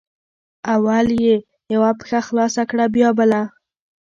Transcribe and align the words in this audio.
اول 0.73 1.07
یې 1.23 1.35
یوه 1.73 1.91
پښه 1.99 2.19
خلاصه 2.27 2.63
کړه 2.69 2.85
بیا 2.95 3.09
بله 3.19 3.41